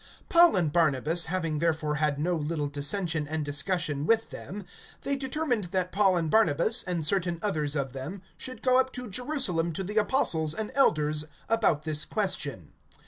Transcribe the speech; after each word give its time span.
(2)Paul 0.31 0.57
and 0.57 0.73
Barnabas 0.73 1.25
having 1.27 1.59
therefore 1.59 1.93
had 2.01 2.17
no 2.17 2.35
little 2.35 2.65
dissension 2.65 3.27
and 3.27 3.45
discussion 3.45 4.07
with 4.07 4.31
them, 4.31 4.65
they 5.01 5.15
determined 5.15 5.65
that 5.65 5.91
Paul 5.91 6.17
and 6.17 6.31
Barnabas, 6.31 6.81
and 6.81 7.05
certain 7.05 7.37
others 7.43 7.75
of 7.75 7.93
them, 7.93 8.23
should 8.35 8.63
go 8.63 8.79
up 8.79 8.91
to 8.93 9.11
Jerusalem 9.11 9.73
to 9.73 9.83
the 9.83 9.97
apostles 9.97 10.55
and 10.55 10.71
elders, 10.73 11.25
about 11.49 11.83
this 11.83 12.03
question. 12.03 12.73